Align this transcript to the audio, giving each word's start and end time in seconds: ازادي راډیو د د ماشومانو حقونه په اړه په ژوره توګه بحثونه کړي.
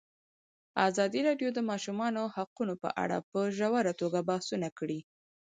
ازادي 0.87 1.21
راډیو 1.27 1.49
د 1.53 1.55
د 1.57 1.59
ماشومانو 1.71 2.21
حقونه 2.35 2.73
په 2.83 2.89
اړه 3.03 3.17
په 3.31 3.39
ژوره 3.57 3.93
توګه 4.01 4.19
بحثونه 4.29 4.67
کړي. 4.79 4.99